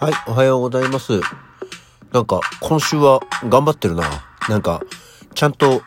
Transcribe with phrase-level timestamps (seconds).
[0.00, 1.20] はい、おはようございます。
[2.10, 3.20] なんか、今週は
[3.50, 4.08] 頑張ってるな。
[4.48, 4.80] なんか、
[5.34, 5.82] ちゃんと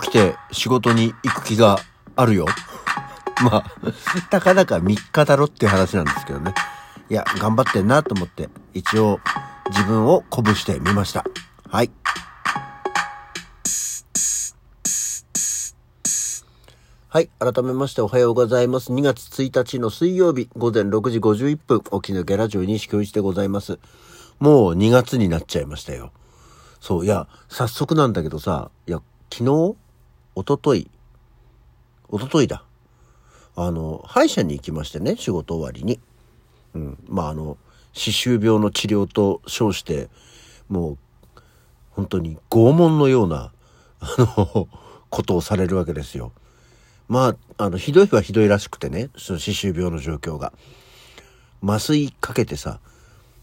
[0.00, 1.80] 起きて仕事に行く気が
[2.14, 2.46] あるよ。
[3.42, 3.64] まあ、
[4.30, 6.54] たかだか3日だろっていう話なんですけどね。
[7.10, 9.18] いや、頑張ってんなと思って、一応
[9.70, 11.24] 自分を鼓舞してみました。
[11.68, 11.90] はい。
[17.16, 17.30] はい。
[17.38, 18.92] 改めましておはようございます。
[18.92, 23.78] 2月1日の水曜日午前6時51分、沖縄ゲラジオ西教一でございます。
[24.38, 26.12] もう2月になっちゃいましたよ。
[26.78, 29.00] そう、いや、早速なんだけどさ、いや、
[29.32, 29.76] 昨日？
[30.36, 30.90] 一昨日？
[32.12, 32.64] 一昨日だ。
[33.54, 35.98] あの、歯医者に行きましてね、仕事終わりに。
[36.74, 36.98] うん。
[37.08, 37.56] まあ、あの、
[37.94, 40.10] 歯周病の治療と称して、
[40.68, 40.98] もう、
[41.92, 43.52] 本当に拷問のような、
[44.00, 44.68] あの、
[45.08, 46.32] ことをされるわけですよ。
[47.08, 50.52] まあ、あの、ひどいはひどいらしくてね、その歯周病の状況が。
[51.62, 52.80] 麻酔かけてさ、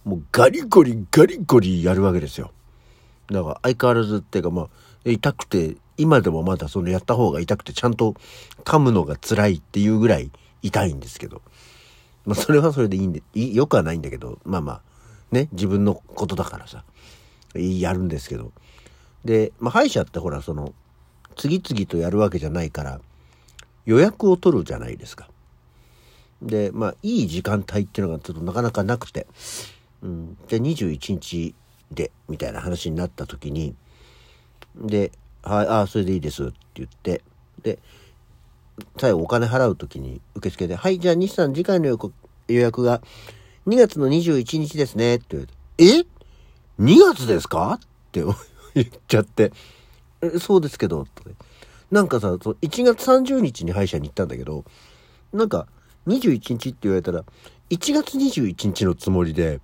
[0.06, 2.52] もうガリゴリガリゴリやるわけですよ。
[3.31, 4.69] だから相変わらずっていうかまあ、
[5.06, 8.16] 痛くて、今でもまだそのやった方が痛くてちゃんと
[8.64, 11.41] 噛むのが辛いっていうぐらい痛いんですけど。
[12.25, 14.81] まあそれはそれでいいんで、いよくはないんだけど、まあまあ、
[15.31, 16.84] ね、自分のことだからさ、
[17.56, 18.52] やるんですけど。
[19.25, 20.73] で、まあ歯医者ってほらその、
[21.36, 23.02] 次々とやるわけじゃないから、
[23.86, 25.30] 予約を取るじゃないですか。
[26.42, 29.28] で、まあ、いい時間帯っていうのがちょっとなかなかなくて、
[30.02, 31.56] うん、で、21日
[31.92, 33.75] で、みたいな話になった時に、
[34.75, 37.22] で、はい、ああ、それでいいですって言って、
[37.62, 37.80] で、
[38.98, 42.02] 最後お金払う時に受付で、はい、じゃあ西さん次回の予
[42.47, 43.02] 約が
[43.68, 46.06] 2月の21日ですねって言われて、え
[46.81, 47.73] ?2 月ですか？
[47.73, 47.80] っ
[48.12, 48.23] て
[48.75, 49.52] 言っちゃって、
[50.40, 51.36] そうですけど、とね
[51.94, 54.66] なんかさ、1月30日に歯医者に行ったんだけど、
[55.31, 55.67] なんか
[56.08, 57.23] 21日って言われたら、
[57.69, 59.61] 1月21日のつもりで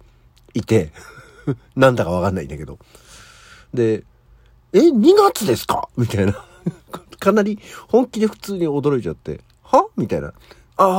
[0.54, 0.92] いて、
[1.76, 2.78] なんだかわかんないんだけど。
[3.74, 4.04] で、
[4.74, 5.90] え、2月ですか？
[5.98, 6.46] みたいな。
[7.20, 9.88] かなり本気で普通に驚いちゃって、は？
[9.98, 10.28] みたいな。
[10.28, 10.34] あ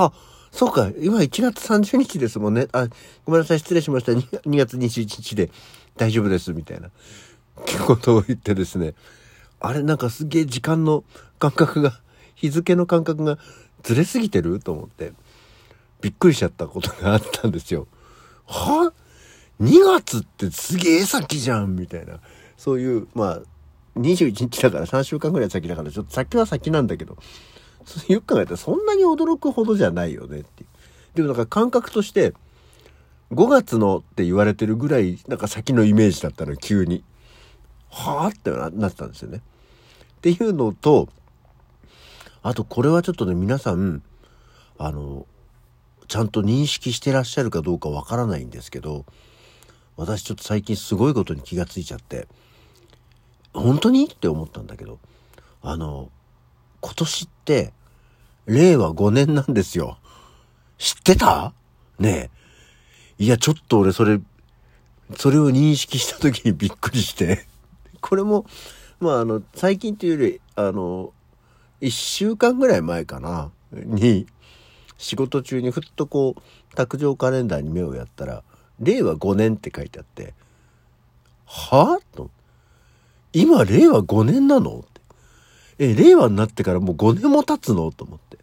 [0.06, 0.12] あ、
[0.50, 2.66] そうか、今1月30日ですもんね。
[2.72, 2.88] あ、
[3.24, 4.10] ごめんなさい、失礼しました。
[4.10, 5.52] 2, 2月21日で
[5.96, 6.88] 大丈夫です、みたいな。
[6.88, 6.90] っ
[7.64, 8.94] てことを言ってですね。
[9.60, 11.04] あれなんかすげえ時間の
[11.38, 12.00] 感覚が、
[12.34, 13.38] 日付の感覚が
[13.82, 14.58] ずれすぎてる？
[14.60, 15.12] と思って、
[16.00, 17.86] びっくりしちゃったことがあったんですよ。
[18.46, 18.92] は
[19.60, 22.20] ?2 月ってすげえ先じゃんみたいな。
[22.56, 23.40] そういう、まあ、
[23.96, 27.16] 21日だから3週間ぐらい先だから、ちょっと先は先なんだけど、
[28.08, 30.68] よく考えたらそんなに驚くほどじゃないよねっていう。
[31.16, 32.32] でもなんか感覚として、
[33.32, 37.04] 5月のって言われてるぐらい、なんか先のイメージだったの、急に。
[37.90, 38.24] は？
[38.24, 39.42] あってななったんですよね。
[40.20, 41.08] っていうのと、
[42.42, 44.02] あとこれはちょっとね、皆さん、
[44.76, 45.26] あの、
[46.08, 49.06] ちゃんと認識してらっしゃるかどうかわからないんですけど、
[49.96, 52.28] 私ちょっと最近すごいことに気がついちゃって、
[53.54, 54.04] 本当に？
[54.04, 54.98] って思ったんだけど、
[55.62, 56.10] あの、
[56.82, 57.72] 今年って、
[58.44, 59.96] 令和5年なんですよ。
[60.76, 61.54] 知ってた？
[61.98, 62.30] ね
[63.18, 63.24] え。
[63.24, 64.20] いや、ちょっと俺それ、
[65.16, 67.46] それを認識した時にびっくりして、
[68.02, 68.44] これも、
[69.00, 71.12] まああの、最近というより、あの、
[71.80, 74.26] 一週間ぐらい前かな、に、
[74.98, 78.42] 仕事中にふっとこう、卓上カレンダーに目をやったら、
[78.78, 80.34] 令和5年って書いてあって、
[81.46, 82.30] はぁと。
[83.32, 84.80] 今、令和5年なの？
[84.80, 85.00] って。
[85.78, 87.90] え、令和になってからもう5年も経つの？
[87.92, 88.38] と思って。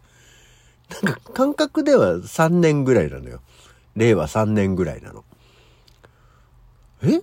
[1.04, 3.40] なんか感覚では3年ぐらいなのよ。
[3.96, 5.24] 令和3年ぐらいなの。
[7.02, 7.20] え？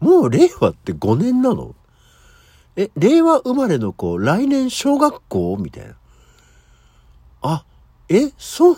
[0.00, 1.74] もう令和って5年なの？
[2.76, 5.56] え、令和生まれの子、来年小学校？
[5.58, 5.94] みたいな。
[7.42, 7.64] あ、
[8.08, 8.76] え、そう、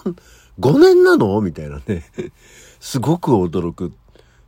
[0.61, 1.41] 5年なの？
[1.41, 2.05] みたいなね。
[2.79, 3.93] すごく驚く。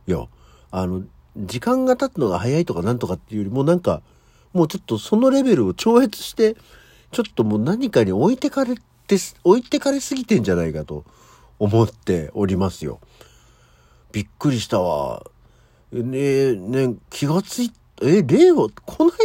[0.07, 0.25] いや、
[0.71, 1.03] あの、
[1.37, 4.01] 時間が経つのが早いとかなんとかっていうよりもなんか、
[4.53, 6.55] もうちょっとそのレベルを超越して、
[7.11, 11.03] ちょっともう何かに置いてかれて、置いてかれすぎてんじゃないかと
[11.59, 13.01] 思っておりますよ。
[14.13, 15.23] びっくりしたわ。
[15.91, 17.71] ねえ、ね気がつい
[18.01, 19.17] え、令和、こない、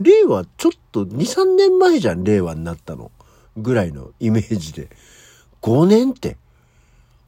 [0.00, 3.10] 令和ちょっと2、3年前じゃん、令和になったの。
[3.56, 4.88] ぐらいのイメージで。
[5.60, 6.38] 5年って、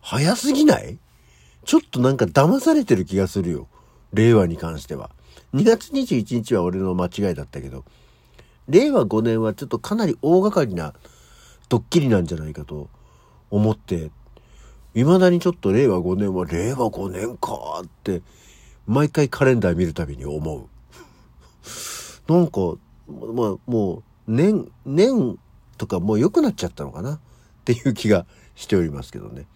[0.00, 0.98] 早すぎない？
[1.64, 3.68] ちょっとなんか騙されてる気がするよ。
[4.12, 5.10] 令和に関しては。
[5.54, 7.84] 2月21日は俺の間違いだったけど、
[8.68, 10.94] 令和5年はちょっとかなり大掛かりな
[11.68, 12.88] ドッキリなんじゃないかと
[13.50, 14.10] 思って、
[14.94, 18.22] 未だにちょっと令和5年は令和5年かって、
[18.86, 20.66] 毎回カレンダー見るたびに思う。
[22.28, 22.60] なんか、
[23.08, 25.38] まあ、もう、年、年
[25.76, 27.20] とかもう良くなっちゃったのかなっ
[27.64, 29.46] ていう気がしておりますけどね。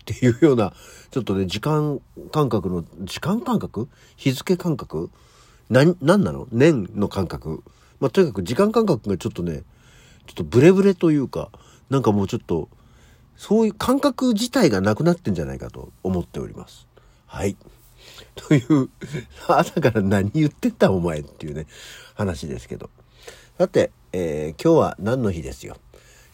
[0.00, 0.72] っていうような、
[1.10, 2.00] ちょっとね、時間
[2.32, 5.10] 感覚の、時間感覚日付感覚
[5.68, 7.62] な、なんなの年の感覚。
[8.00, 9.62] まあ、とにかく時間感覚がちょっとね、
[10.26, 11.50] ちょっとブレブレというか、
[11.90, 12.68] なんかもうちょっと、
[13.36, 16.86] そういう感覚自体がなくなってんじゃないかと思っております。
[17.26, 17.56] はい。
[18.34, 18.88] という、
[19.48, 21.66] 朝から何言ってんだお前っていうね、
[22.14, 22.90] 話ですけど。
[23.58, 25.76] さて、えー、今日は何の日ですよ。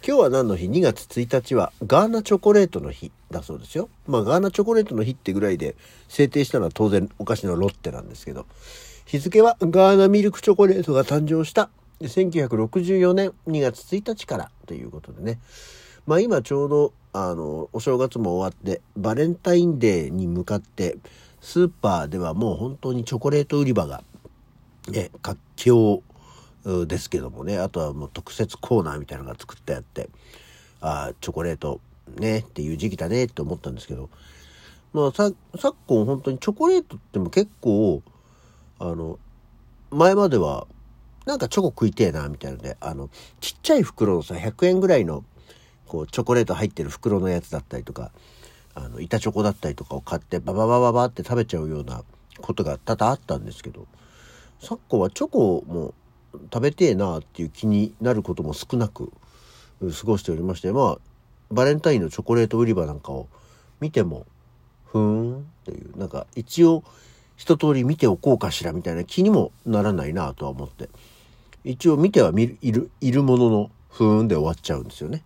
[0.06, 3.88] 今日は何の日 ?2 月1日はガーナチョコレートの日だそうですよ。
[4.06, 5.74] まあガーナチョコレートの日ってぐらいで
[6.08, 8.46] 制定したのは当然お菓子のロッテなんですけど、
[9.04, 11.70] 日付はガーナミルクチョコレートが誕生した
[12.02, 15.40] 1964年2月1日からということでね。
[16.06, 20.98] まあ今ちょうどあのお正月も終わってバレンタインデーに向かって
[21.46, 24.02] スーパーではもう本当にチョコレート売り場が
[24.88, 26.02] ね活況
[26.88, 27.60] ですけどもね。
[27.60, 30.08] あとはもう特設コーナーみたいなのが作ってあって
[30.80, 31.80] ああチョコレート
[32.16, 34.10] ねっていう時期だねって思ったんですけど。
[34.92, 38.02] まあさ昨今本当にチョコレートっても結構
[38.80, 39.20] あの
[39.90, 40.66] 前までは
[41.26, 43.08] なんかチョコ食いてえなみたいのであの
[43.40, 45.22] ちっちゃい袋のさ100円ぐらいの
[45.86, 48.10] こうチョコレート入ってる袋のやつだったりとか
[48.76, 52.04] あの板チョコだったりとかを買ってバババババって食べちゃうような
[52.40, 53.86] ことが多々あったんですけど
[54.60, 55.94] 昨今はチョコも
[56.52, 59.10] 食べてえなっていう気になることも少なく
[59.80, 60.98] 過ごしておりましてまあ
[61.50, 63.28] バレンタインのチョコレート売り場なんかを
[63.80, 64.26] 見ても
[64.84, 66.84] ふーんっていうなんか一応
[67.36, 70.90] 一通り見ておこうかしらみたいな気にもならないなとは思って
[71.64, 75.22] 一応見ては見るいるいるもののふーんで終わっちゃうんですよね。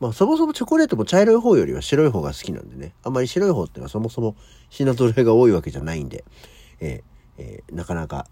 [0.00, 2.92] まあそもそもチョコレートも茶色い方よりは白い方が好きなんでね。
[3.02, 4.36] あんまり白い方ってのはそもそも
[4.68, 6.24] 品揃えが多いわけじゃないんで、
[6.80, 8.26] えーえー、なかなか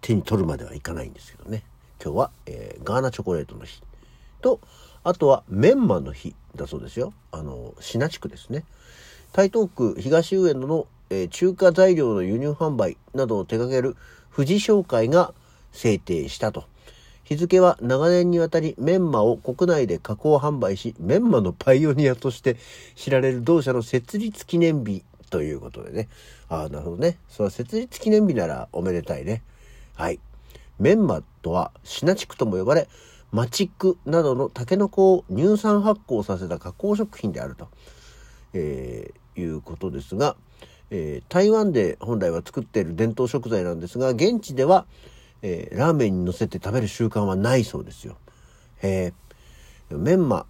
[0.00, 1.64] 手に取るまではいかないんですけどね。
[2.02, 3.82] 今日は、えー、ガーナチョコレートの日
[4.40, 4.60] と
[5.02, 7.12] あとはメンマの日だそうですよ。
[7.32, 8.64] あのシナ地区ですね。
[9.32, 13.96] 台東区東上野の、えー、中華材料の輸入販売などを手掛ける
[14.34, 15.34] 富士商会が
[15.72, 16.64] 制定したと。
[17.24, 22.56] 日付は長年にわたりメンマを国内で加工販売しメンマのパイオニアとして
[22.94, 26.08] 知られる同社の設立記念日ということでね。
[26.48, 27.18] ああなるほどね。
[27.28, 29.42] その設立記念日ならおめでたいね。
[29.94, 30.20] はい。
[30.78, 32.88] メンマとはシナチクとも呼ばれ、
[33.32, 37.68] マチックなどのタケノコを乳酸発酵させた加工食品であると、
[38.52, 40.36] えー、いうことですが、
[40.90, 44.86] えー、台湾で本来は作っている伝統食材なんですが、現地では、
[45.46, 48.16] えー、ラーメンに乗せて食べる習慣はないそうですよ。
[48.82, 49.12] え、
[49.90, 50.46] メンマ、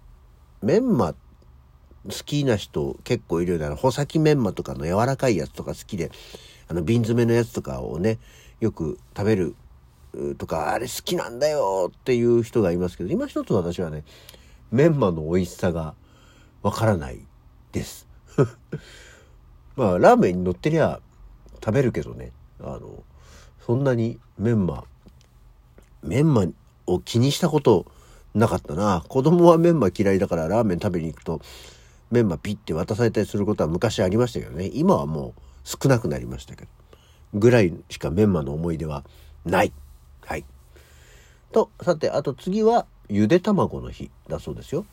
[0.61, 1.15] メンマ好
[2.25, 6.11] きな人結構いるような、穂先メンマとかの柔らかいやつとか好きで、
[6.69, 8.19] あの瓶詰めのやつとかをね、
[8.61, 9.55] よく食べる
[10.37, 14.05] とか、あれ好きなんだよっていう人がいますけど、今一つ私はね、
[14.71, 15.93] メンマの美味しさが
[16.61, 17.19] わからない
[17.73, 18.07] です。
[19.75, 21.01] まあ、ラーメンに乗ってりゃ
[21.55, 22.31] 食べるけどね、
[22.61, 23.03] あの、
[23.65, 24.83] そんなにメンマ、
[26.03, 26.45] メンマ
[26.85, 27.87] を気にしたこと
[28.35, 29.03] なかったな。
[29.07, 31.41] 子供はメンマ嫌いだからラーメン食べに行くと、
[32.11, 34.69] メンマピッて渡されたりすることは昔ありましたけどね。
[34.71, 36.67] 今はもう少なくなりましたけど。
[37.33, 39.03] ぐらいしかメンマの思い出は
[39.45, 39.73] ない。
[40.21, 40.45] はい。
[41.51, 44.85] と、さて、あと次は、ゆで卵の日だそうですよ。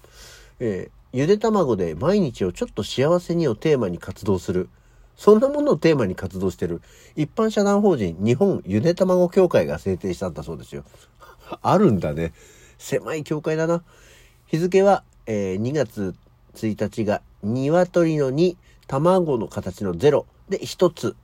[0.60, 4.70] えー、ゆで卵で毎日をちょっと幸せにをテーマに活動する。
[5.16, 6.82] そんなものをテーマに活動してる
[7.16, 10.84] 一般社団法人日本ゆで卵協会が制定したんだそうですよ。
[11.60, 12.32] あるんだね。
[12.78, 13.82] 狭い協会だな。
[14.46, 16.14] 日付は、えー、2月
[16.54, 21.16] 1日が鶏の2、卵の形の0で1つ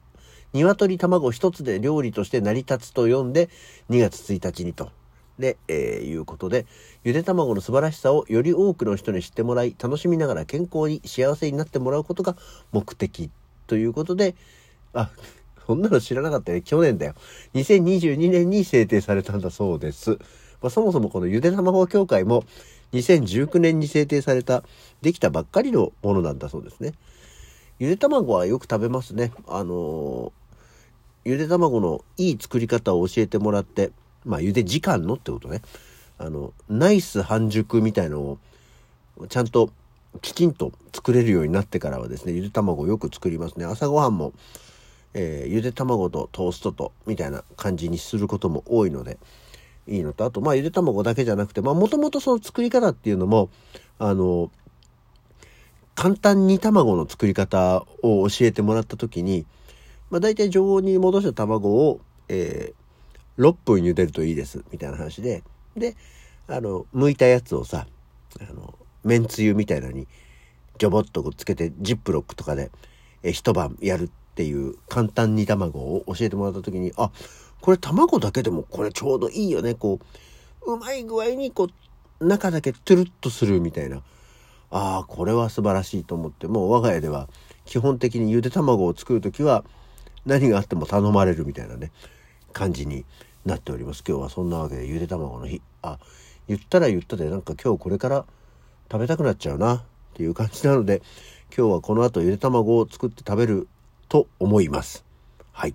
[0.53, 3.49] 鶏卵一つで料理として成り立つと読んで
[3.91, 4.91] 2月1日にと。
[5.39, 6.67] で、えー、いうことで、
[7.05, 12.37] ゆで卵の素晴らしさをより多くの人に知ってもらい、楽しみながら健康に幸せになってもらうことが
[12.73, 13.31] 目的
[13.69, 14.35] ということで、
[14.93, 15.11] あ、
[15.67, 16.63] そんなの知らなかったね。
[16.63, 17.15] 去年だよ。
[17.55, 20.13] 2022年に制定されたんだそうです。
[20.61, 22.43] まあ、そもそもこのゆで卵協会も
[22.93, 24.65] 2019年に制定された、
[25.03, 26.95] できたばっかりのものなんだそうですね。
[27.79, 29.31] ゆで卵はよく食べますね。
[29.47, 30.33] あの
[31.25, 33.93] ゆで卵のいい作り方を教えてもらって、
[34.25, 35.61] まあ、ゆで時間のってことね。
[36.17, 38.39] あの、ナイス半熟みたいのを、
[39.29, 39.71] ちゃんと
[40.23, 43.65] きちんと作れるようになってからはですね、ゆで卵よく作りますね。
[43.65, 44.33] 朝ごはんも、
[45.15, 49.19] えー、ゆで卵とトーストと、みたいな感じにすることも多いので、
[49.87, 53.51] いいのと、あと、まあ、ゆで卵だけじゃなくて、まあ、もともとその作り方っていうのも、
[53.99, 54.51] あの、
[55.95, 59.47] 簡単に卵の作り方を教えてもらった時に、
[60.11, 65.43] まあ、大体常温に戻した卵を、えー、6分茹でるといいです、みたいな話で、
[65.77, 65.97] で、
[66.47, 67.87] あの、剥いたやつをさ、
[68.41, 70.07] あの、めんつゆみたいなのに
[70.79, 72.71] ジョボッとつけてジップロックとかで、
[73.23, 77.11] え一晩やるっていう簡単煮卵を教えてもらった時に、あ、
[77.61, 79.75] これ卵だけでもこれちょうどいいよね。
[79.75, 79.99] こ
[80.65, 81.69] う、うまい具合にこ
[82.21, 84.03] う、中だけトゥルッとするみたいな。
[84.71, 87.29] ああ、これは素晴らしいと思って、もう我が家では
[87.65, 89.65] 基本的にゆで卵を作る時は
[90.27, 91.91] 何があっても頼まれるみたいなね、
[92.53, 93.05] 感じに
[93.45, 94.05] なっております。
[94.07, 95.61] 今日はそんなわけでゆで卵の日。
[95.83, 95.99] あ、
[96.47, 98.25] 言ったら言ったでなんか今日これから
[98.91, 99.83] 食べたくなっちゃうなっ
[100.15, 101.03] ていう感じなので、
[101.57, 103.69] 今日はこの後ゆで卵を作って食べる
[104.09, 105.05] と思います。
[105.53, 105.75] はい。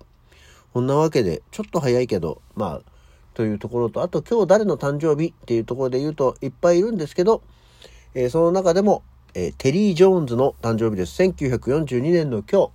[0.74, 2.92] こんなわけで、ちょっと早いけど、まあ、
[3.34, 7.42] というところと、あと今日誰の誕生日っていうところで言うといっぱいいるんですけど、
[8.16, 9.04] えー、その中でも、
[9.34, 11.22] えー、テリー・ジョーンズの誕生日です。
[11.22, 12.72] 1942年の今日、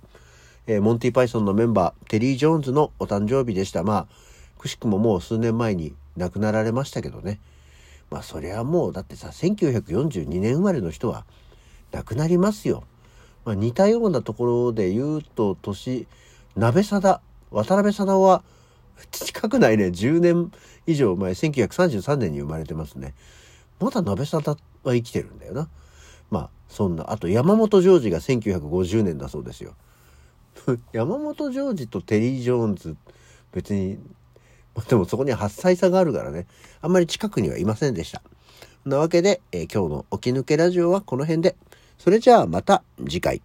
[0.67, 3.83] えー、モンティ・パイソンのメンバー、テリー・ジョーンズのお誕生日でした。
[3.83, 4.07] まあ、
[4.57, 7.39] くしくももう数年前に亡くなられましたけどね。
[8.09, 11.25] まあ、そりゃもう、だってさ、1942年生まれの人は
[11.91, 12.83] 亡くなりますよ。
[13.45, 16.07] まあ、似たようなところで言うと、年、
[16.55, 18.43] 鍋貞、渡辺貞は、
[19.11, 20.51] 近くないね、10年
[20.85, 23.13] 以上前、1933年に生まれてますね。
[23.79, 25.69] まだ鍋貞は生きてるんだよな。
[26.29, 27.11] まあ、そんな。
[27.11, 29.75] あと、山本ジョージが1950年だそうですよ。
[30.91, 32.97] 山本ジョージとテリー・ジョーンズ、
[33.53, 33.97] 別に、
[34.87, 36.45] でもそこには8歳差があるからね、
[36.81, 38.21] あんまり近くにはいませんでした。
[38.85, 41.55] なわけで、えー、今日の起き抜けラジオはこの辺で。
[41.97, 43.41] それじゃあまた次回。